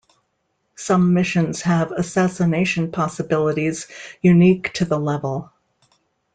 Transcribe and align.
Some 0.77 1.13
missions 1.13 1.61
have 1.61 1.91
assassination 1.91 2.91
possibilities 2.91 3.85
unique 4.23 4.73
to 4.73 4.85
the 4.85 4.99
level. 4.99 5.51